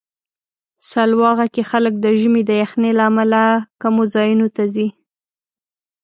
سلواغه 0.91 1.45
کې 1.53 1.63
خلک 1.71 1.93
د 1.99 2.05
ژمي 2.19 2.41
د 2.45 2.51
یخنۍ 2.63 2.91
له 2.97 3.03
امله 3.09 3.41
کمو 3.81 4.03
ځایونو 4.13 4.47
ته 4.55 4.63
ځي. 4.73 4.87